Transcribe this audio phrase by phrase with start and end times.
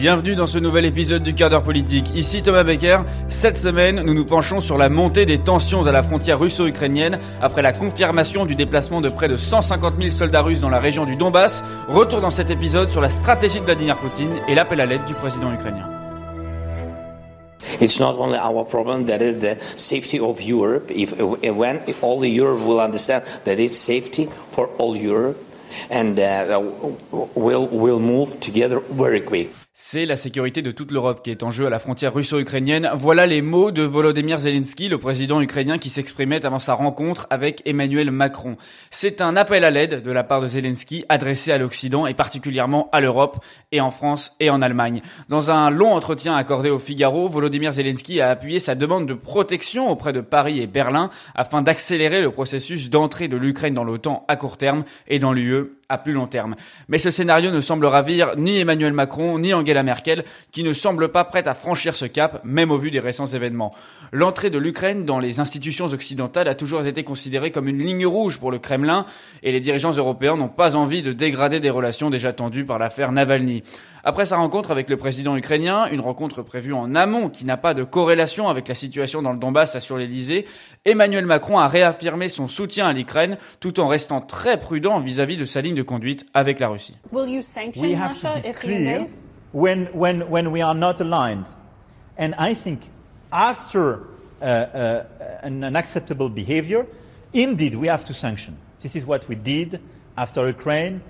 [0.00, 2.10] Bienvenue dans ce nouvel épisode du quart d'heure politique.
[2.14, 3.00] Ici Thomas Becker.
[3.28, 7.60] Cette semaine, nous nous penchons sur la montée des tensions à la frontière russo-ukrainienne après
[7.60, 11.16] la confirmation du déplacement de près de 150 000 soldats russes dans la région du
[11.16, 11.62] Donbass.
[11.86, 15.12] Retour dans cet épisode sur la stratégie de Vladimir Poutine et l'appel à l'aide du
[15.12, 15.86] président ukrainien.
[25.88, 26.58] And uh,
[28.00, 29.59] move together very quick.
[29.82, 32.90] C'est la sécurité de toute l'Europe qui est en jeu à la frontière russo-ukrainienne.
[32.94, 37.62] Voilà les mots de Volodymyr Zelensky, le président ukrainien qui s'exprimait avant sa rencontre avec
[37.64, 38.58] Emmanuel Macron.
[38.90, 42.90] C'est un appel à l'aide de la part de Zelensky adressé à l'Occident et particulièrement
[42.92, 45.00] à l'Europe et en France et en Allemagne.
[45.30, 49.90] Dans un long entretien accordé au Figaro, Volodymyr Zelensky a appuyé sa demande de protection
[49.90, 54.36] auprès de Paris et Berlin afin d'accélérer le processus d'entrée de l'Ukraine dans l'OTAN à
[54.36, 56.54] court terme et dans l'UE à plus long terme.
[56.88, 61.10] Mais ce scénario ne semble ravir ni Emmanuel Macron ni Angela Merkel, qui ne semblent
[61.10, 63.74] pas prêtes à franchir ce cap, même au vu des récents événements.
[64.12, 68.38] L'entrée de l'Ukraine dans les institutions occidentales a toujours été considérée comme une ligne rouge
[68.38, 69.04] pour le Kremlin,
[69.42, 73.12] et les dirigeants européens n'ont pas envie de dégrader des relations déjà tendues par l'affaire
[73.12, 73.62] Navalny.
[74.02, 77.74] Après sa rencontre avec le président ukrainien, une rencontre prévue en amont qui n'a pas
[77.74, 80.46] de corrélation avec la situation dans le Donbass sur l'Elysée,
[80.84, 85.44] Emmanuel Macron a réaffirmé son soutien à l'Ukraine tout en restant très prudent vis-à-vis de
[85.44, 86.96] sa ligne de conduite avec la Russie.
[87.12, 89.06] Will you sanction we have Russia to be clear
[89.52, 91.46] when, when, when we are not aligned.
[92.16, 92.80] And I think
[93.32, 94.00] after
[94.40, 95.04] uh, uh,
[95.42, 96.86] an unacceptable behavior,
[97.32, 98.56] indeed we have to sanction.
[98.80, 99.80] This is what we did
[100.16, 101.02] after Ukraine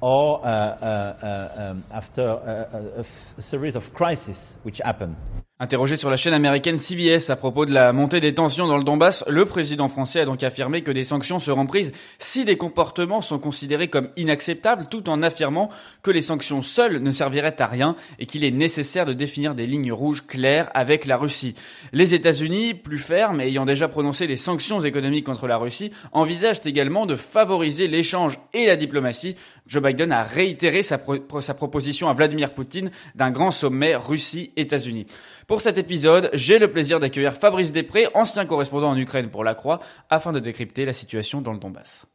[0.00, 3.04] or uh, uh, uh um, after a, a,
[3.38, 5.16] a series of crises which happened.
[5.60, 8.84] Interrogé sur la chaîne américaine CBS à propos de la montée des tensions dans le
[8.84, 13.20] Donbass, le président français a donc affirmé que des sanctions seront prises si des comportements
[13.20, 15.68] sont considérés comme inacceptables, tout en affirmant
[16.04, 19.66] que les sanctions seules ne serviraient à rien et qu'il est nécessaire de définir des
[19.66, 21.56] lignes rouges claires avec la Russie.
[21.92, 26.64] Les États-Unis, plus fermes et ayant déjà prononcé des sanctions économiques contre la Russie, envisagent
[26.66, 29.34] également de favoriser l'échange et la diplomatie.
[29.66, 35.06] Joe Biden a réitéré sa, proposition à Vladimir Poutine d'un grand sommet Russie-États-Unis.
[35.48, 39.54] Pour cet épisode, j'ai le plaisir d'accueillir Fabrice Després, ancien correspondant en Ukraine pour La
[39.54, 42.06] Croix, afin de décrypter la situation dans le Donbass.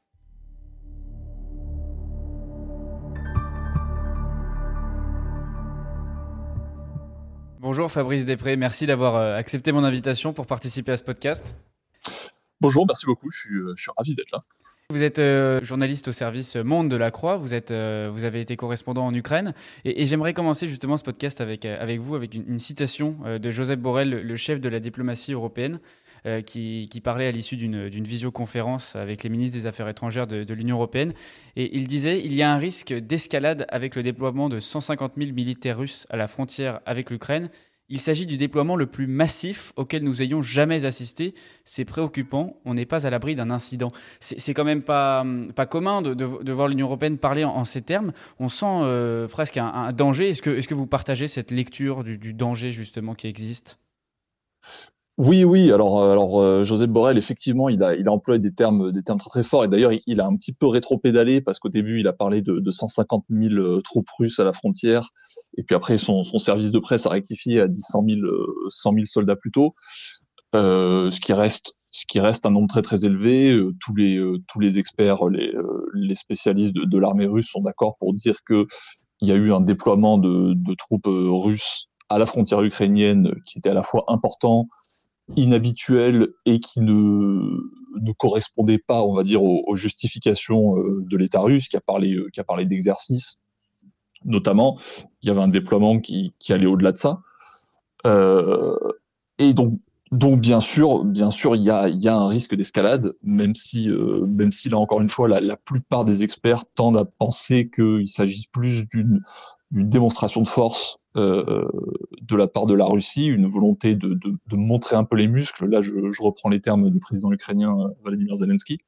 [7.59, 11.55] Bonjour Fabrice Després, merci d'avoir euh, accepté mon invitation pour participer à ce podcast.
[12.61, 14.43] Bonjour, merci beaucoup, je suis, euh, je suis ravi d'être là.
[14.89, 19.05] Vous êtes euh, journaliste au service Monde de la Croix, vous, euh, avez été correspondant
[19.05, 19.53] en Ukraine,
[19.85, 24.09] et, j'aimerais commencer justement ce podcast avec, euh, vous, avec une, citation de Joseph Borrell,
[24.09, 25.79] le, chef de la diplomatie européenne,
[26.45, 30.53] qui, qui, parlait à l'issue d'une visioconférence avec les ministres des Affaires étrangères de, de
[30.53, 31.13] l'Union européenne,
[31.55, 35.31] et il disait «Il y a un risque d'escalade avec le déploiement de 150 000
[35.33, 37.49] militaires russes à la frontière avec l'Ukraine,
[37.93, 41.35] il s'agit du déploiement le plus massif auquel nous ayons jamais assisté.
[41.63, 43.91] C'est préoccupant, on n'est pas à l'abri d'un incident.
[44.19, 45.23] C'est quand même pas,
[45.55, 48.11] pas commun de, voir l'Union européenne parler en, ces termes.
[48.39, 50.29] On sent euh, presque un, danger.
[50.29, 53.77] Est-ce que, vous partagez cette lecture du danger justement qui existe?
[55.19, 55.71] Oui, oui.
[55.71, 59.63] Alors, euh, alors euh, Joseph Borrell, effectivement, il a, employé des termes, très forts.
[59.63, 62.59] Et d'ailleurs, il, a un petit peu rétro-pédalé parce qu'au début, il a parlé de,
[62.59, 65.11] de 150 000 euh, troupes russes à la frontière.
[65.57, 68.19] Et puis après, son, service de presse a rectifié à dit 100 000,
[68.69, 69.75] 100 000 soldats plus tôt.
[70.55, 73.55] Euh, ce qui reste, ce qui reste un nombre très très élevé.
[73.79, 78.65] tous les, tous les experts, les, spécialistes de, l'armée russe sont d'accord pour dire que
[79.21, 83.69] il y a eu un déploiement de, troupes russes à la frontière ukrainienne qui était
[83.69, 84.67] à la fois important
[85.35, 91.67] inhabituel et qui ne, correspondait pas, on va dire, aux, justifications euh, de l'État russe,
[91.73, 93.35] euh, qui a parlé d'exercice,
[94.25, 94.77] notamment.
[95.21, 97.21] Il y avait un déploiement qui, allait au-delà de ça.
[98.05, 98.75] Euh,
[99.39, 99.79] et donc,
[100.11, 104.69] bien sûr, bien sûr, il y a, un risque d'escalade, même si, euh, même si
[104.69, 109.21] là encore une fois, la, plupart des experts tendent à penser qu'il s'agisse plus d'une
[109.71, 111.67] démonstration de force euh,
[112.21, 115.65] de la part de la Russie, une volonté de, de, montrer un peu les muscles.
[115.67, 118.79] Là, je, reprends les termes du président ukrainien Vladimir Zelensky.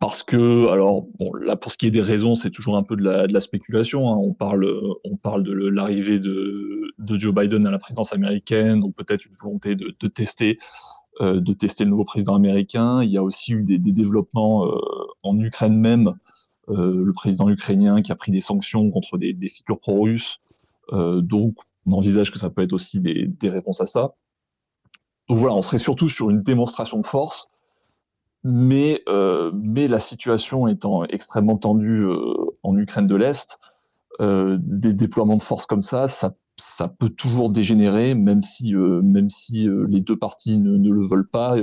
[0.00, 2.96] Parce que, alors, bon, là, pour ce qui est des raisons, c'est toujours un peu
[2.96, 4.10] de la, de la spéculation.
[4.10, 4.16] Hein.
[4.16, 4.66] On parle,
[5.04, 9.34] on parle de l'arrivée de, de, Joe Biden à la présidence américaine, ou peut-être une
[9.34, 10.58] volonté de, de tester,
[11.20, 13.02] euh, de tester le nouveau président américain.
[13.04, 14.78] Il y a aussi eu des, des développements euh,
[15.22, 16.14] en Ukraine même
[16.70, 20.38] euh, le président ukrainien qui a pris des sanctions contre des, figures pro-russes.
[20.92, 21.56] Euh, donc,
[21.86, 24.14] on envisage que ça peut être aussi des, réponses à ça.
[25.28, 27.48] Donc voilà, on serait surtout sur une démonstration de force,
[28.44, 32.06] mais, euh, mais la situation étant extrêmement tendue
[32.62, 33.58] en Ukraine de l'Est,
[34.20, 39.66] des déploiements de force comme ça, ça, ça peut toujours dégénérer, même si, même si
[39.88, 41.56] les deux parties ne, ne le veulent pas.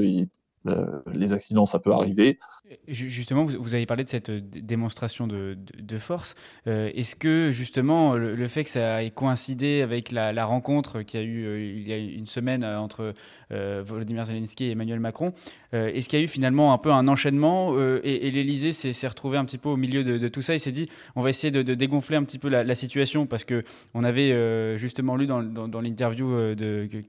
[0.68, 2.40] Euh, les accidents, ça peut arriver.
[2.88, 5.58] Justement, vous, avez parlé de cette euh, démonstration de,
[6.00, 6.36] force.
[6.68, 11.24] Euh, est-ce que justement le, fait que ça ait coïncidé avec la, rencontre qu'il y
[11.24, 13.14] a eu il y a une semaine entre
[13.50, 15.34] Volodymyr Zelensky et Emmanuel Macron,
[15.74, 19.46] est-ce qu'il y a eu finalement un peu un enchaînement et, l'Élysée s'est retrouvé un
[19.46, 22.18] petit peu au milieu de, tout ça Il s'est dit on va essayer de, dégonfler
[22.18, 23.64] un petit peu la, situation parce que
[23.94, 26.56] on avait justement lu dans, dans l'interview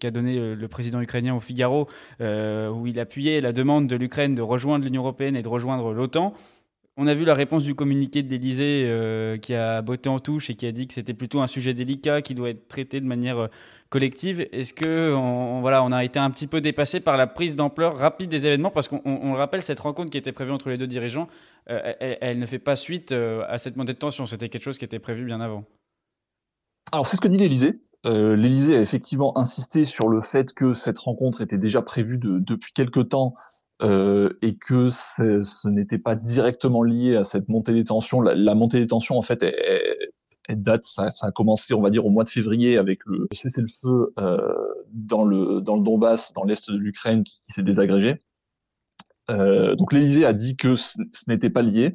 [0.00, 1.88] qu'a donné le président ukrainien au Figaro
[2.20, 6.34] où il appuyait demande de l'Ukraine de rejoindre l'Union européenne et de rejoindre l'OTAN.
[7.00, 10.50] On a vu la réponse du communiqué de l'Élysée euh, qui a botté en touche
[10.50, 13.06] et qui a dit que c'était plutôt un sujet délicat qui doit être traité de
[13.06, 13.46] manière euh,
[13.88, 14.48] collective.
[14.50, 17.96] Est-ce que on, voilà, on a été un petit peu dépassé par la prise d'ampleur
[17.96, 18.72] rapide des événements?
[18.72, 21.28] Parce qu'on le rappelle, cette rencontre qui était prévue entre les deux dirigeants,
[21.70, 24.26] euh, elle, ne fait pas suite à cette montée de tension.
[24.26, 25.64] C'était quelque chose qui était prévu bien avant.
[26.90, 27.78] Alors c'est ce que dit l'Élysée.
[28.08, 32.72] Euh, L'Élysée a effectivement insisté sur le fait que cette rencontre était déjà prévue depuis
[32.72, 33.34] quelque temps
[33.82, 38.20] euh, et que ce n'était pas directement lié à cette montée des tensions.
[38.20, 42.10] La, montée des tensions, en fait, elle, date, ça, a commencé, on va dire, au
[42.10, 44.38] mois de février avec le cessez-le-feu euh,
[44.92, 48.22] dans, le, dans le Donbass, dans l'est de l'Ukraine, qui, s'est désagrégé.
[49.28, 51.94] donc l'Élysée a dit que ce, n'était pas lié.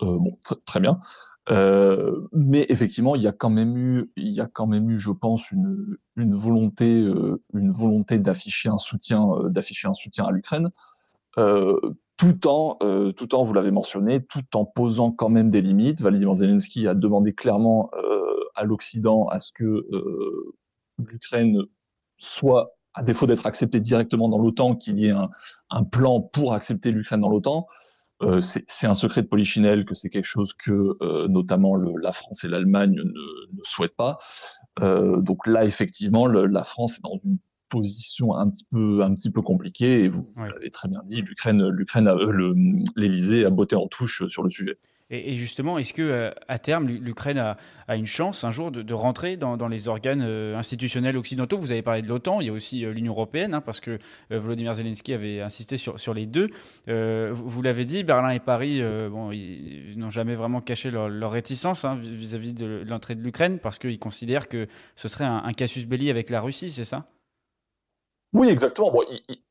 [0.00, 1.00] bon, très bien.
[1.48, 4.98] Euh, mais effectivement, il y a quand même eu, il y a quand même eu,
[4.98, 10.24] je pense, une, une volonté, euh, une volonté d'afficher un soutien, euh, d'afficher un soutien
[10.24, 10.70] à l'Ukraine,
[12.16, 12.76] tout en,
[13.16, 16.02] tout en, vous l'avez mentionné, tout en posant quand même des limites.
[16.02, 17.90] Vladimir Zelensky a demandé clairement
[18.54, 19.86] à l'Occident à ce que
[20.98, 21.62] l'Ukraine
[22.18, 25.30] soit, à défaut d'être acceptée directement dans l'OTAN, qu'il y ait un,
[25.70, 27.66] un plan pour accepter l'Ukraine dans l'OTAN.
[28.22, 32.12] Euh, c'est un secret de polichinelle que c'est quelque chose que euh, notamment le, la
[32.12, 34.18] France et l'Allemagne ne, ne, souhaitent pas.
[34.82, 37.38] Euh, donc là, effectivement, le, la France est dans une
[37.70, 41.68] position un petit peu un petit peu compliquée et vous l'avez très bien dit, l'Ukraine,
[41.68, 42.10] l'Ukraine,
[42.96, 44.76] l'Élysée a botté en touche sur le sujet.
[45.10, 47.56] Et, justement, est-ce que euh, à terme, l'Ukraine a,
[47.96, 51.58] une chance un jour de, rentrer dans, les organes euh, institutionnels occidentaux?
[51.58, 53.98] Vous avez parlé de l'OTAN, il y a aussi euh, l'Union européenne, hein, parce que
[54.30, 56.46] Volodymyr Zelensky avait insisté sur, les deux.
[56.86, 62.84] vous, l'avez dit, Berlin et Paris n'ont jamais vraiment caché leur, réticence hein, vis-à-vis de
[62.88, 64.66] l'entrée de l'Ukraine, parce qu'ils considèrent que
[64.96, 67.06] ce serait un casus belli avec la Russie, c'est ça?
[68.32, 68.92] Oui, exactement.
[68.92, 69.02] Bon,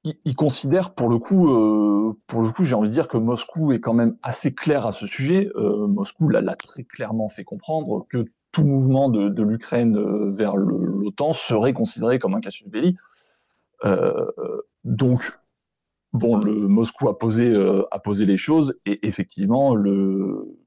[0.04, 3.74] il, considère pour le coup, euh, pour le coup, j'ai envie de dire que Moscou
[3.74, 5.52] est quand même assez clair à ce sujet.
[5.56, 11.34] Euh, Moscou l'a très clairement fait comprendre que tout mouvement de, l'Ukraine euh, vers l'OTAN
[11.34, 12.96] serait considéré comme un casus belli.
[14.86, 15.38] donc,
[16.14, 17.54] bon, le Moscou a posé,
[17.92, 20.59] a posé les choses et effectivement, le,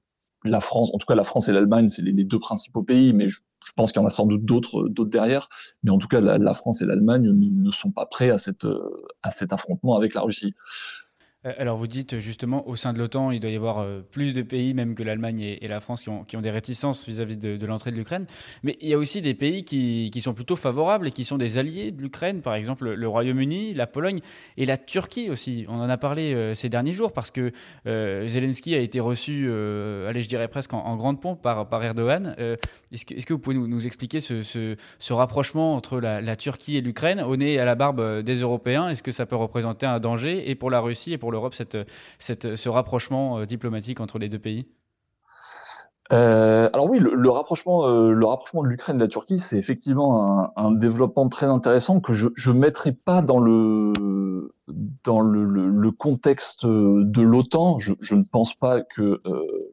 [0.45, 3.29] la France, en tout cas la France et l'Allemagne, c'est les, deux principaux pays, mais
[3.29, 3.39] je,
[3.77, 5.49] pense qu'il y en a sans doute d'autres, d'autres derrière.
[5.85, 8.67] Mais en tout cas, la, France et l'Allemagne ne, sont pas prêts à, cette,
[9.23, 10.55] à cet affrontement avec la Russie.
[11.47, 14.33] Euh, alors vous dites justement au sein de l'OTAN, il doit y avoir euh, plus
[14.33, 17.37] de pays même que l'Allemagne et, la France qui ont, qui ont, des réticences vis-à-vis
[17.37, 18.27] de, l'entrée de l'Ukraine.
[18.63, 21.39] Mais il y a aussi des pays qui, qui, sont plutôt favorables et qui sont
[21.39, 24.21] des alliés de l'Ukraine, par exemple le Royaume-Uni, la Pologne
[24.57, 25.65] et la Turquie aussi.
[25.69, 27.53] On en a parlé euh, ces derniers jours parce que
[27.85, 32.35] Zelensky a été reçu, allez je dirais presque en, grande pompe par, par Erdogan.
[32.93, 36.37] est-ce, que, est-ce que, vous pouvez nous, expliquer ce, ce, ce, rapprochement entre la, la
[36.37, 37.21] Turquie et l'Ukraine?
[37.21, 40.51] Au nez et à la barbe des Européens Est-ce que ça peut représenter un danger
[40.51, 41.77] et pour la Russie et pour l'Europe cette,
[42.19, 44.69] cette, ce rapprochement euh, diplomatique entre les deux pays?
[46.13, 49.57] Euh, alors oui, le, rapprochement, euh, le rapprochement de l'Ukraine et de la Turquie, c'est
[49.57, 53.93] effectivement un, développement très intéressant que je ne mettrai pas dans le
[55.05, 57.79] dans le, contexte de l'OTAN.
[57.79, 59.23] Je, ne pense pas que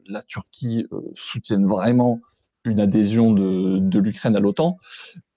[0.06, 2.20] la Turquie soutienne vraiment
[2.64, 4.78] une adhésion de, l'Ukraine à l'OTAN.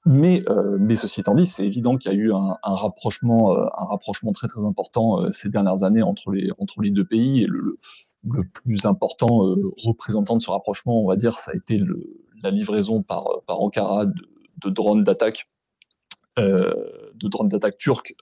[0.05, 3.65] Mais, euh, mais ceci étant dit, c'est évident qu'il y a eu un, rapprochement, euh,
[3.77, 7.43] un rapprochement très très important euh, ces dernières années entre les deux pays.
[7.43, 7.77] Et le,
[8.53, 11.81] plus important euh, représentant de ce rapprochement, on va dire, ça a été
[12.41, 15.49] la livraison par Ankara de, drones d'attaque,
[16.37, 18.13] de drones d'attaque turcs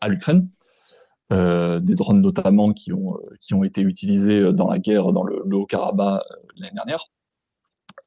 [0.00, 0.48] à l'Ukraine.
[1.30, 6.22] des drones notamment qui ont été utilisés dans la guerre dans le Haut-Karabakh
[6.56, 7.06] l'année dernière.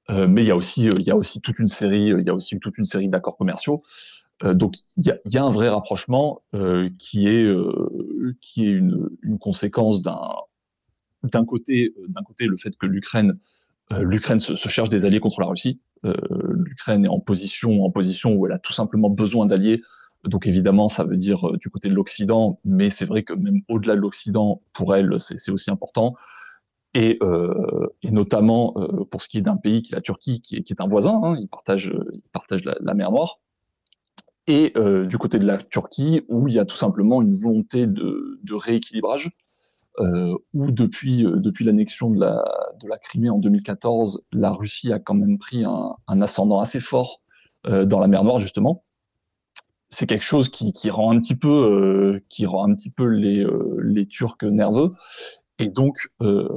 [0.09, 2.21] Euh, mais il y a aussi, euh, il y a aussi toute une série, euh,
[2.21, 3.83] il y a aussi toute une série d'accords commerciaux.
[4.43, 6.41] donc il y a, un vrai rapprochement
[6.97, 7.43] qui est
[8.55, 13.37] une, conséquence d'un côté d'un côté le fait que l'Ukraine
[14.39, 15.79] se, se, cherche des alliés contre la Russie.
[16.03, 17.69] L'Ukraine est en position
[18.33, 19.83] où elle a tout simplement besoin d'alliés.
[20.23, 23.95] Donc évidemment, ça veut dire du côté de l'Occident, mais c'est vrai que même au-delà
[23.95, 26.15] de l'Occident, pour elle, c'est aussi important.
[26.93, 27.19] Et,
[28.01, 28.73] et notamment
[29.09, 30.87] pour ce qui est d'un pays qui est la Turquie, qui est, qui est un
[30.87, 33.39] voisin, hein, il partage, il partage la, mer Noire.
[34.47, 34.73] Et
[35.07, 38.53] du côté de la Turquie, où il y a tout simplement une volonté de, de
[38.53, 39.31] rééquilibrage,
[39.99, 42.43] euh, où depuis, depuis l'annexion de la,
[42.81, 46.81] de la Crimée en 2014, la Russie a quand même pris un, un ascendant assez
[46.81, 47.21] fort
[47.63, 48.83] dans la mer Noire, justement
[49.91, 53.05] c'est quelque chose qui, qui, rend un petit peu, euh, qui rend un petit peu
[53.05, 54.93] les, euh, les Turcs nerveux.
[55.61, 56.47] Et donc, euh,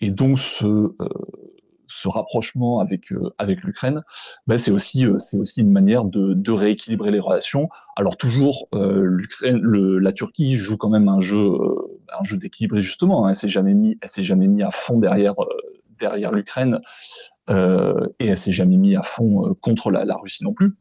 [0.00, 0.94] et donc ce,
[1.86, 4.02] ce rapprochement avec avec l'Ukraine,
[4.46, 7.68] ben c'est aussi c'est aussi une manière de, de rééquilibrer les relations.
[7.96, 11.50] Alors toujours, l'Ukraine, la Turquie joue quand même un jeu
[12.18, 13.26] un jeu d'équilibre justement.
[13.26, 15.34] Hein, elle s'est jamais mis elle s'est jamais mis à fond derrière
[15.98, 16.80] derrière l'Ukraine
[17.48, 20.74] et elle s'est jamais mis à fond contre la, la Russie non plus.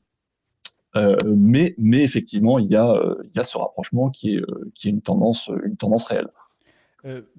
[0.96, 4.42] Euh, mais, mais effectivement, il y, a, euh, il y a ce rapprochement qui est,
[4.42, 6.30] euh, qui est une, tendance, une tendance réelle.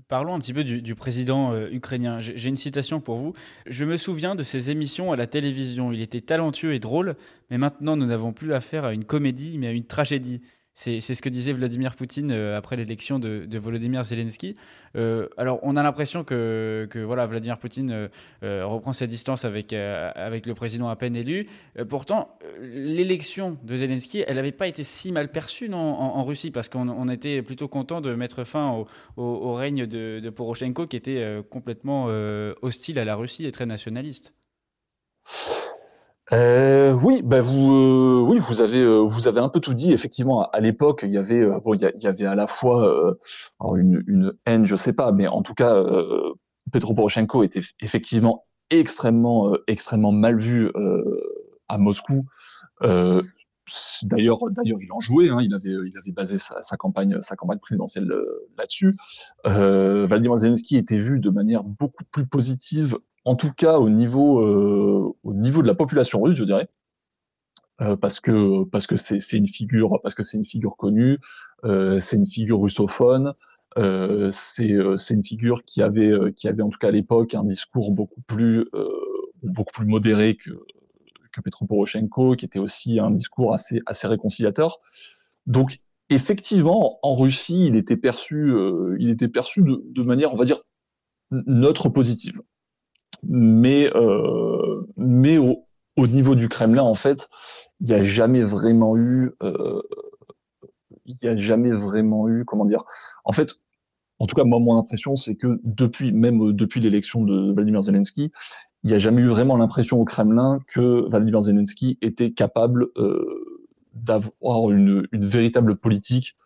[0.08, 2.18] Parlons un petit peu du, président ukrainien.
[2.20, 3.32] J'ai une citation pour vous.
[3.66, 5.92] Je me souviens de ses émissions à la télévision.
[5.92, 7.16] Il était talentueux et drôle,
[7.50, 10.40] mais maintenant nous n'avons plus affaire à une comédie, mais à une tragédie.
[10.74, 14.54] C'est ce que disait Vladimir Poutine euh, après l'élection de, de, Volodymyr Zelensky.
[14.96, 18.08] Euh, alors, on a l'impression que, voilà, Vladimir Poutine
[18.42, 21.46] euh, reprend sa distance avec, le président à peine élu.
[21.90, 27.08] pourtant, l'élection de Zelensky, elle n'avait pas été si mal perçue en, Russie, parce qu'on
[27.08, 28.86] était plutôt content de mettre fin au,
[29.16, 32.06] au, règne de, de, Poroshenko, qui était complètement
[32.62, 34.34] hostile à la Russie et très nationaliste.
[36.32, 39.92] Euh, oui, bah vous, euh, oui, vous avez, euh, vous avez un peu tout dit.
[39.92, 43.16] Effectivement, à, l'époque, il y avait, bon, il y, avait à la fois
[43.76, 45.82] une, une, haine, je sais pas, mais en tout cas,
[46.72, 50.70] Petro Poroshenko était effectivement extrêmement, extrêmement mal vu
[51.68, 52.24] à Moscou.
[52.80, 55.28] D'ailleurs, d'ailleurs, il en jouait.
[55.28, 58.10] Hein, il avait, il avait basé sa, sa, campagne, sa campagne présidentielle
[58.56, 58.94] là-dessus.
[59.44, 65.14] Vladimir Zelensky était vu de manière beaucoup plus positive en tout cas au niveau, euh,
[65.22, 66.68] au niveau de la population russe, je dirais.
[67.80, 71.18] Euh, parce que parce que c'est une figure parce que c'est une figure connue,
[71.64, 73.34] euh, c'est une figure russophone,
[73.78, 76.90] euh, c'est euh, c'est une figure qui avait euh, qui avait en tout cas à
[76.90, 78.66] l'époque un discours beaucoup plus
[79.42, 80.50] beaucoup plus modéré que
[81.32, 84.80] que Petro Poroshenko, qui était aussi un discours assez assez réconciliateur.
[85.46, 88.52] Donc effectivement, en Russie, il était perçu
[88.98, 90.62] il était perçu de, de manière on va dire
[91.30, 92.42] neutre positive
[93.22, 94.86] mais, euh,
[95.38, 97.28] au, au, niveau du Kremlin, en fait,
[97.80, 99.82] il n'y a jamais vraiment eu, euh,
[101.06, 102.84] il n'y a jamais vraiment eu, comment dire,
[103.24, 103.54] en fait,
[104.18, 108.30] en tout cas, moi, mon impression, c'est que depuis, même depuis l'élection de Vladimir Zelensky,
[108.84, 113.66] il n'y a jamais eu vraiment l'impression au Kremlin que Vladimir Zelensky était capable euh,
[113.94, 116.36] d'avoir une, véritable politique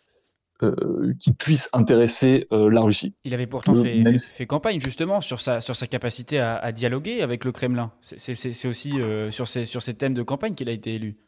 [0.62, 3.14] euh, qui puisse intéresser euh, la Russie.
[3.24, 7.20] Il avait pourtant fait, fait, campagne justement sur sa, sur sa capacité à, à dialoguer
[7.20, 7.92] avec le Kremlin.
[8.00, 11.18] C'est aussi euh, sur, ces, sur ces thèmes de campagne qu'il a été élu.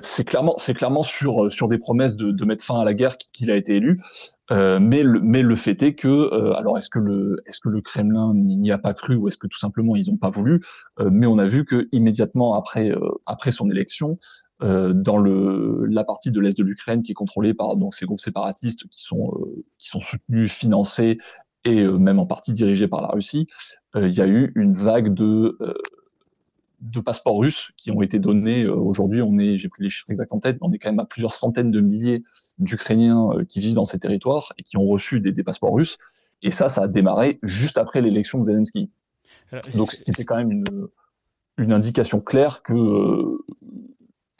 [0.00, 3.50] c'est clairement, clairement sur, sur des promesses de, de mettre fin à la guerre qu'il
[3.50, 4.00] a été élu.
[4.50, 8.32] mais, le, mais le fait est que, alors est-ce que le, est-ce que le Kremlin
[8.34, 10.62] n'y a pas cru ou est-ce que tout simplement ils n'ont pas voulu?
[10.98, 12.92] Mais on a vu que immédiatement après,
[13.26, 14.16] après son élection, euh,
[14.62, 18.20] dans le, la partie de l'est de l'Ukraine qui est contrôlée par donc ces groupes
[18.20, 21.18] séparatistes qui sont euh, qui sont soutenus, financés
[21.64, 23.46] et euh, même en partie dirigés par la Russie,
[23.94, 25.58] il y a eu une vague de
[26.80, 28.66] de passeports russes qui ont été donnés.
[28.66, 30.98] Aujourd'hui, on est, j'ai plus les chiffres exacts en tête, mais on est quand même
[30.98, 32.24] à plusieurs centaines de milliers
[32.58, 35.98] d'Ukrainiens qui vivent dans ces territoires et qui ont reçu des, des, passeports russes.
[36.42, 38.90] Et ça, ça a démarré juste après l'élection de Zelensky.
[39.76, 40.64] Donc, c'était quand même une,
[41.56, 43.38] une indication claire que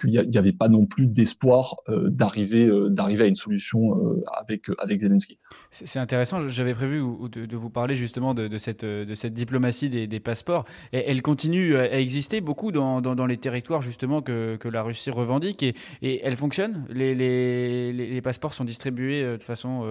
[0.02, 4.22] qu'il n'y avait pas non plus d'espoir euh, d'arriver euh, d'arriver à une solution euh,
[4.36, 4.66] avec
[5.00, 5.38] Zelensky.
[5.70, 6.48] C'est intéressant.
[6.48, 8.84] J'avais prévu de, vous parler justement de, cette
[9.32, 10.64] diplomatie des, passeports.
[10.92, 16.36] Elle continue à exister beaucoup dans, les territoires justement que, la Russie revendique et, elle
[16.36, 16.84] fonctionne?
[16.90, 19.82] Les, passeports sont distribués de façon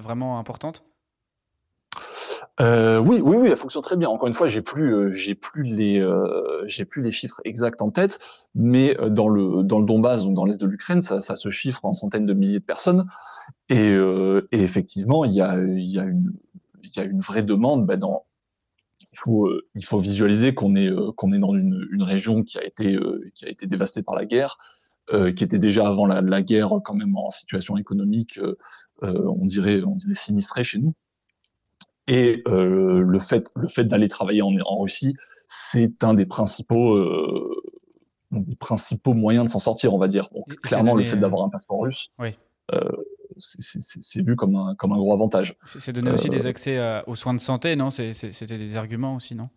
[0.00, 0.84] vraiment importante?
[2.62, 4.08] Euh, oui, oui, oui, elle fonctionne très bien.
[4.08, 7.82] Encore une fois, j'ai plus, euh, j'ai plus les, euh, j'ai plus les chiffres exacts
[7.82, 8.20] en tête,
[8.54, 11.50] mais euh, dans le dans le Donbass, donc dans l'est de l'Ukraine, ça, ça, se
[11.50, 13.06] chiffre en centaines de milliers de personnes.
[13.68, 13.90] Et,
[14.52, 16.32] et effectivement, il y a, il y a une,
[16.84, 17.86] il y a une vraie demande.
[17.86, 18.24] Ben dans,
[19.12, 22.64] il faut, il faut visualiser qu'on est, qu'on est dans une, une région qui a
[22.64, 22.98] été,
[23.34, 24.58] qui a été dévastée par la guerre.
[25.36, 28.38] qui était déjà avant la, la, guerre quand même en situation économique,
[29.02, 30.94] on dirait, on dirait sinistrée chez nous.
[32.08, 35.14] Et euh, le fait, le fait d'aller travailler en, en Russie,
[35.46, 37.62] c'est un des principaux, euh,
[38.30, 40.28] des principaux moyens de s'en sortir, on va dire.
[40.34, 42.30] Donc, clairement, le fait d'avoir un passeport russe, oui.
[42.72, 42.80] euh,
[43.36, 45.56] c'est vu comme un, comme un gros avantage.
[45.64, 47.90] C'est donner aussi des accès aux soins de santé, non?
[47.90, 49.48] C'était des arguments aussi, non?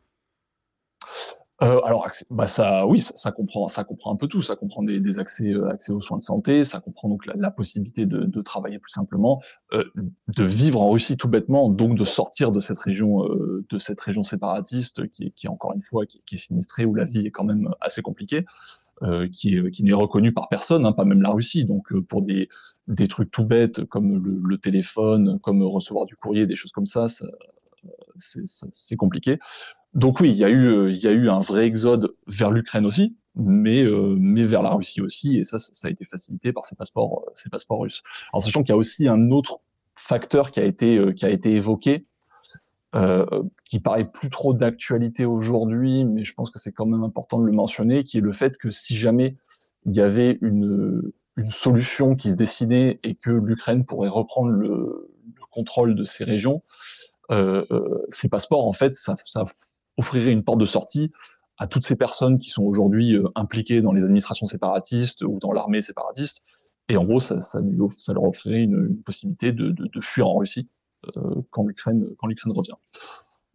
[1.64, 4.42] Euh, alors, bah ça, oui, ça, comprend, ça comprend un peu tout.
[4.42, 6.64] Ça comprend des, accès, euh, accès aux soins de santé.
[6.66, 9.42] Ça comprend donc la, possibilité de, travailler plus simplement,
[9.74, 9.86] euh,
[10.28, 13.24] de vivre en Russie tout bêtement, donc de sortir de cette région,
[13.70, 17.06] de cette région séparatiste qui est, qui encore une fois qui, est sinistrée où la
[17.06, 18.46] vie est quand même assez compliquée.
[19.32, 21.64] qui est qui n'est reconnue par personne, hein, pas même la Russie.
[21.64, 22.50] Donc pour des
[22.88, 27.08] des trucs tout bêtes comme le, téléphone, comme recevoir du courrier, des choses comme ça,
[27.08, 27.26] ça
[28.18, 29.40] c'est compliqué.
[29.96, 32.86] Donc oui, il y a eu, euh, y a eu un vrai exode vers l'Ukraine
[32.86, 36.66] aussi, mais, euh, mais vers la Russie aussi, et ça, ça a été facilité par
[36.66, 38.04] ces passeports, euh, ces passeports russes.
[38.34, 39.62] En sachant qu'il y a aussi un autre
[39.96, 42.06] facteur qui a été, qui a été évoqué,
[43.66, 47.46] qui paraît plus trop d'actualité aujourd'hui, mais je pense que c'est quand même important de
[47.46, 49.36] le mentionner, qui est le fait que si jamais
[49.86, 54.70] il y avait une, une solution qui se dessinait et que l'Ukraine pourrait reprendre le,
[54.70, 56.64] le, contrôle de ces régions,
[58.10, 59.46] ces passeports, en fait, ça, ça
[59.98, 61.12] offrirait une porte de sortie
[61.58, 65.52] à toutes ces personnes qui sont aujourd'hui euh, impliquées dans les administrations séparatistes ou dans
[65.52, 66.44] l'armée séparatiste.
[66.90, 67.60] Et en gros, ça, ça,
[67.98, 70.70] ça leur offrirait une, possibilité de, de, de, fuir en Russie
[71.18, 72.76] euh, quand l'Ukraine revient.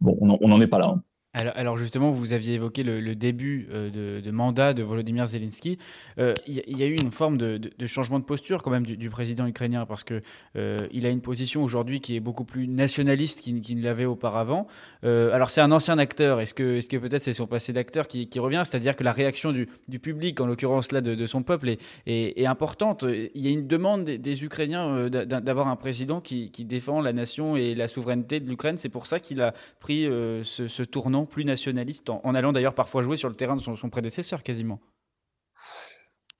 [0.01, 0.95] Bon, on n'en est pas là.
[0.95, 1.03] Hein.
[1.33, 5.77] Alors, justement, vous aviez évoqué le, début euh, de, mandat de Volodymyr Zelensky.
[6.19, 9.47] Euh, il y, a eu une forme de, changement de posture quand même du, président
[9.47, 10.19] ukrainien parce que
[10.57, 14.67] euh, il a une position aujourd'hui qui est beaucoup plus nationaliste qu'il ne l'avait auparavant.
[15.03, 16.41] alors c'est un ancien acteur.
[16.41, 18.63] Est-ce que, peut-être c'est son passé d'acteur qui, revient?
[18.65, 19.67] C'est-à-dire que la réaction du,
[19.99, 21.75] public, en l'occurrence là de, son peuple,
[22.07, 23.05] est, importante.
[23.35, 27.73] Il y a une demande des, Ukrainiens d'avoir un président qui, défend la nation et
[27.73, 28.77] la souveraineté de l'Ukraine.
[28.77, 30.03] C'est pour ça qu'il a pris
[30.43, 34.43] ce tournant plus nationaliste, en, allant d'ailleurs parfois jouer sur le terrain de son, prédécesseur
[34.43, 34.79] quasiment.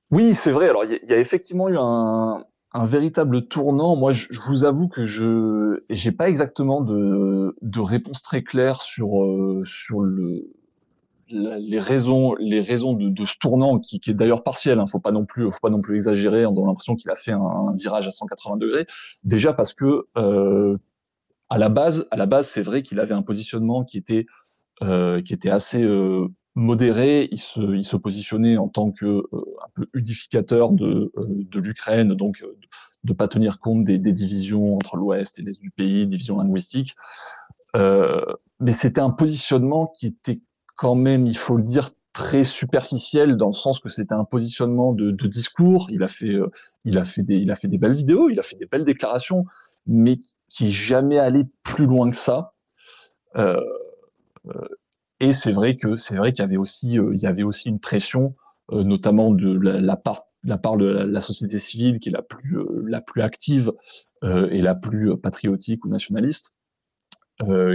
[0.10, 0.70] Oui, c'est vrai.
[0.70, 2.44] Alors, il y, a effectivement eu un,
[2.86, 3.96] véritable tournant.
[3.96, 9.64] Moi, je, vous avoue que je n'ai pas exactement de, réponse très claire sur, euh,
[11.30, 14.80] les raisons, de, ce tournant qui, est d'ailleurs partiel.
[14.80, 16.46] Hein, faut faut pas non plus exagérer.
[16.46, 18.86] On a l'impression qu'il a fait un, virage à 180 degrés.
[19.24, 20.78] Déjà parce que euh,
[21.52, 24.26] à la base, à la base, c'est vrai qu'il avait un positionnement qui était
[24.80, 27.28] qui était assez euh, modéré.
[27.32, 32.14] Il se, il se positionnait en tant que euh, un peu unificateur de, de l'Ukraine,
[32.14, 32.56] donc de
[33.04, 36.96] ne pas tenir compte des, des divisions entre l'Ouest et l'Est du pays, divisions linguistiques.
[37.74, 40.42] mais c'était un positionnement qui était
[40.76, 44.92] quand même, il faut le dire, très superficiel dans le sens que c'était un positionnement
[44.92, 45.88] de, de, discours.
[45.92, 46.36] Il a fait,
[46.84, 48.84] il a fait des, il a fait des belles vidéos, il a fait des belles
[48.84, 49.46] déclarations,
[49.88, 52.54] mais qui jamais allé plus loin que ça.
[53.36, 53.62] Euh, euh,
[55.22, 57.70] et c'est vrai que c'est vrai qu'il y avait aussi euh, il y avait aussi
[57.70, 58.36] une pression,
[58.72, 62.58] euh, notamment de la, part la part de la, société civile qui est la plus
[62.88, 63.72] la plus active
[64.24, 66.52] et la plus patriotique ou nationaliste,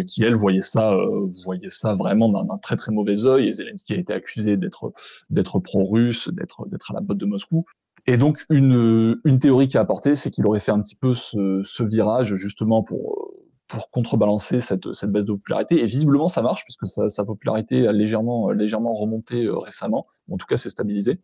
[0.07, 0.97] qui elle voyait ça
[1.45, 3.49] voyait ça vraiment d'un très très mauvais œil.
[3.49, 4.93] Et Zelensky a été accusé d'être
[5.31, 7.65] d'être pro-russe, d'être d'être à la botte de Moscou.
[8.07, 11.15] Et donc une une théorie qui a apporté, c'est qu'il aurait fait un petit peu
[11.17, 13.33] ce, ce virage justement pour
[13.69, 15.81] pour contrebalancer cette, cette baisse de popularité.
[15.83, 20.07] Et visiblement, ça marche, puisque sa, popularité a légèrement, légèrement remonté euh, récemment.
[20.31, 21.21] En tout cas, c'est stabilisé.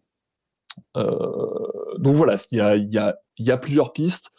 [0.96, 2.76] Euh, donc voilà, il y a,
[3.38, 4.30] y, a, plusieurs pistes.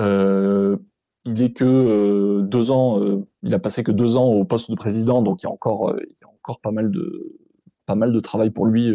[0.00, 0.76] Euh,
[1.24, 3.00] il est que deux ans,
[3.42, 5.96] il a passé que deux ans au poste de président, donc il y a encore,
[5.98, 7.38] y a encore pas mal de
[7.86, 8.94] pas mal de travail pour lui,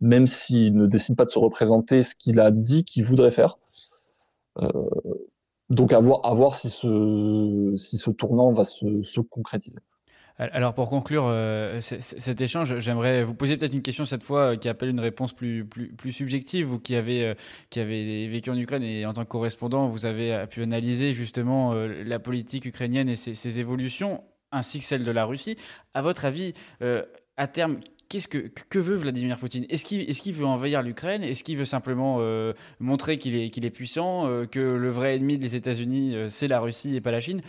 [0.00, 3.58] même s'il ne décide pas de se représenter ce qu'il a dit qu'il voudrait faire.
[5.70, 9.78] Donc à voir, à voir si, ce, si ce tournant va se, se concrétiser.
[10.36, 14.56] Alors pour conclure euh, cet échange, j'aimerais vous poser peut-être une question cette fois euh,
[14.56, 16.66] qui appelle une réponse plus, plus, plus subjective.
[16.66, 17.34] Vous qui avez, euh,
[17.70, 21.72] qui avez vécu en Ukraine et en tant que correspondant, vous avez pu analyser justement
[21.74, 25.56] la politique ukrainienne et ses, ses, évolutions, ainsi que celle de la Russie.
[25.94, 26.52] À votre avis,
[27.36, 28.38] à terme, qu'est-ce que,
[28.68, 29.64] que veut Vladimir Poutine?
[29.68, 31.22] Est-ce qu'il est qu'il veut envahir l'Ukraine?
[31.22, 35.16] Est-ce qu'il veut simplement euh, montrer qu'il est, qu'il est puissant, euh, que le vrai
[35.16, 37.40] ennemi des États-Unis, euh, c'est la Russie et pas la Chine?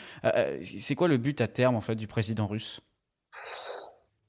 [0.62, 2.82] C'est quoi le but à terme en fait du président russe?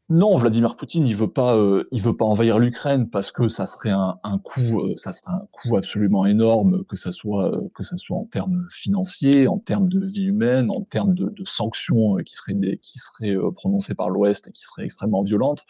[0.08, 1.58] Non, Vladimir Poutine, il veut pas,
[1.90, 5.48] il veut pas envahir l'Ukraine parce que ça serait un, un coût, ça serait un
[5.50, 10.06] coût absolument énorme, que ça soit, que ça soit en termes financiers, en termes de
[10.06, 14.62] vie humaine, en termes de, sanctions qui seraient, qui seraient prononcées par l'Ouest et qui
[14.62, 15.64] seraient extrêmement violentes.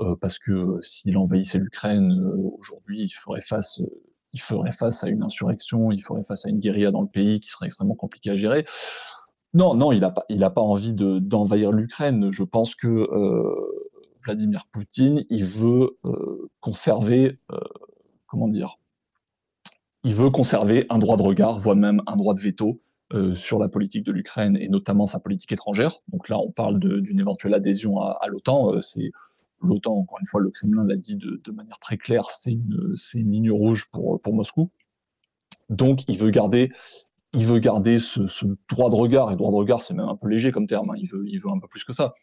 [0.00, 3.80] Euh, parce que s'il envahissait l'Ukraine euh, aujourd'hui, il ferait face
[5.04, 7.94] à une insurrection, il ferait face à une guérilla dans le pays qui serait extrêmement
[7.94, 8.66] compliquée à gérer.
[9.52, 12.32] Non, non, il n'a pas, envie d'envahir l'Ukraine.
[12.32, 13.54] Je pense que euh,
[14.24, 17.60] Vladimir Poutine, il veut euh, conserver, euh,
[18.26, 18.78] comment dire,
[20.02, 22.80] il veut conserver un droit de regard, voire même un droit de veto
[23.12, 26.00] euh, sur la politique de l'Ukraine et notamment sa politique étrangère.
[26.08, 28.74] Donc là, on parle d'une éventuelle adhésion à, l'OTAN.
[28.74, 28.80] Euh,
[29.64, 33.50] l'OTAN, encore une fois, le Kremlin l'a dit de, manière très claire, c'est une, ligne
[33.50, 34.70] rouge pour, Moscou.
[35.70, 36.70] Donc, il veut garder,
[37.32, 39.32] ce, droit de regard.
[39.32, 40.90] Et droit de regard, c'est même un peu léger comme terme.
[40.90, 40.96] Hein.
[40.98, 42.14] Il, veut, un peu plus que ça.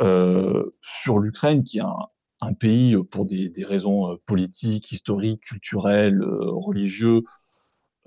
[0.00, 7.22] Euh, sur l'Ukraine, qui est un, pays pour des, raisons politiques, historiques, culturelles, religieuses,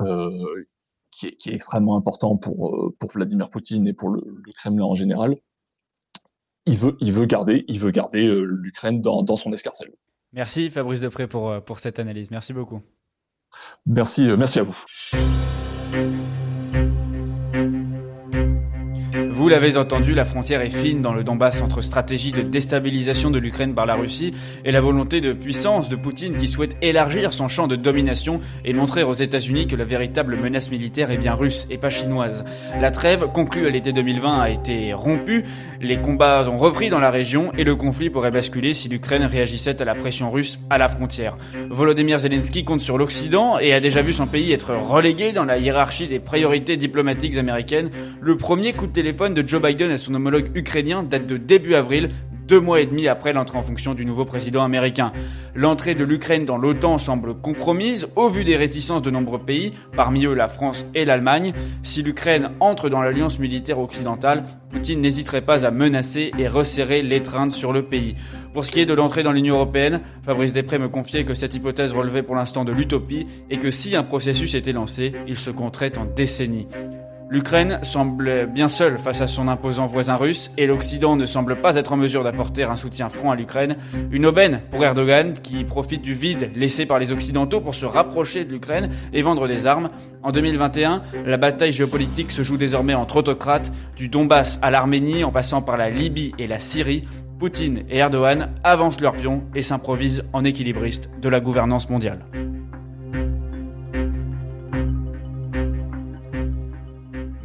[0.01, 0.65] euh,
[1.11, 4.21] qui est, extrêmement important euh, pour Vladimir Poutine et pour le,
[4.55, 5.38] Kremlin en général.
[6.65, 9.91] Il veut, il veut garder, il veut garder euh, l'Ukraine dans, dans, son escarcelle.
[10.34, 12.32] Merci Fabrice Depré pour, euh, pour cette analyse.
[12.32, 12.82] Merci beaucoup.
[13.86, 14.75] Merci, merci à vous.
[19.45, 23.38] Vous l'avez entendu, la frontière est fine dans le Donbass entre stratégie de déstabilisation de
[23.38, 24.34] l'Ukraine par la Russie
[24.65, 28.73] et la volonté de puissance de Poutine qui souhaite élargir son champ de domination et
[28.73, 32.43] montrer aux États-Unis que la véritable menace militaire est bien russe et pas chinoise.
[32.81, 35.43] La trêve, conclue à l'été 2020, a été rompue,
[35.79, 39.79] les combats ont repris dans la région et le conflit pourrait basculer si l'Ukraine réagissait
[39.79, 41.38] à la pression russe à la frontière.
[41.69, 45.60] Volodymyr Zelensky compte sur l'Occident et a déjà vu son pays être relégué dans la
[45.60, 47.91] hiérarchie des priorités diplomatiques américaines.
[48.21, 51.75] Le premier coup de téléphone de Joe Biden et son homologue ukrainien date de début
[51.75, 52.09] avril,
[52.47, 55.11] deux mois et demi après l'entrée en fonction du nouveau président américain.
[55.55, 60.25] L'entrée de l'Ukraine dans l'OTAN semble compromise au vu des réticences de nombreux pays, parmi
[60.25, 61.53] eux la France et l'Allemagne.
[61.83, 67.51] Si l'Ukraine entre dans l'alliance militaire occidentale, Poutine n'hésiterait pas à menacer et resserrer l'étreinte
[67.51, 68.15] sur le pays.
[68.53, 71.55] Pour ce qui est de l'entrée dans l'Union européenne, Fabrice Després me confiait que cette
[71.55, 75.51] hypothèse relevait pour l'instant de l'utopie et que si un processus était lancé, il se
[75.51, 76.67] compterait en décennies.
[77.27, 81.75] L'Ukraine semble bien seule face à son imposant voisin russe et l'Occident ne semble pas
[81.75, 83.77] être en mesure d'apporter un soutien franc à l'Ukraine.
[84.11, 88.45] Une aubaine pour Erdogan qui profite du vide laissé par les Occidentaux pour se rapprocher
[88.45, 89.89] de l'Ukraine et vendre des armes.
[90.21, 95.31] En 2021, la bataille géopolitique se joue désormais entre autocrates, du Donbass à l'Arménie en
[95.31, 97.05] passant par la Libye et la Syrie.
[97.39, 102.19] Poutine et Erdogan avancent leurs pions et s'improvisent en équilibristes de la gouvernance mondiale.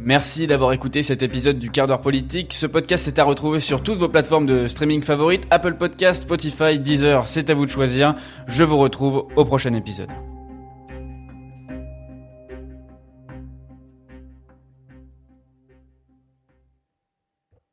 [0.03, 2.53] Merci d'avoir écouté cet épisode du quart d'heure politique.
[2.53, 6.79] Ce podcast est à retrouver sur toutes vos plateformes de streaming favorites, Apple Podcast, Spotify,
[6.79, 8.15] Deezer, c'est à vous de choisir.
[8.47, 10.09] Je vous retrouve au prochain épisode.